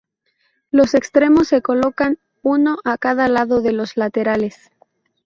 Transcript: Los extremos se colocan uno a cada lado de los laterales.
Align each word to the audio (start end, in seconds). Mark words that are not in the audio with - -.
Los 0.71 0.95
extremos 0.95 1.49
se 1.49 1.61
colocan 1.61 2.17
uno 2.41 2.79
a 2.85 2.97
cada 2.97 3.27
lado 3.27 3.61
de 3.61 3.71
los 3.71 3.97
laterales. 3.97 4.71